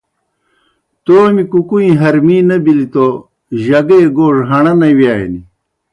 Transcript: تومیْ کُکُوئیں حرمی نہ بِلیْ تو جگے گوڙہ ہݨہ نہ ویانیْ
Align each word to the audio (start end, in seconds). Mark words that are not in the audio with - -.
تومیْ 1.05 1.43
کُکُوئیں 1.51 1.95
حرمی 2.01 2.37
نہ 2.47 2.57
بِلیْ 2.63 2.87
تو 2.93 3.05
جگے 3.65 3.99
گوڙہ 4.15 4.41
ہݨہ 4.49 4.73
نہ 4.79 4.89
ویانیْ 4.97 5.41